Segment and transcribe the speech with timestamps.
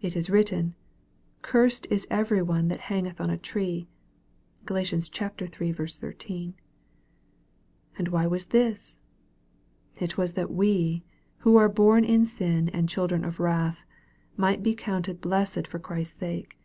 [0.00, 0.74] It is written,
[1.40, 3.86] "Cursed is every one that hangeth on a tree."
[4.66, 4.78] (Gal.
[4.78, 5.72] iii.
[5.72, 6.54] 13.)
[7.96, 9.00] And why was this?
[10.00, 11.04] It was that ve,
[11.38, 13.84] who are born in sin and children of wrath,
[14.36, 16.58] might be counted blessed for Christ's sake.